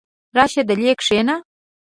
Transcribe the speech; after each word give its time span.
راشه 0.37 0.61
دلې 0.69 0.91
کښېنه! 0.99 1.35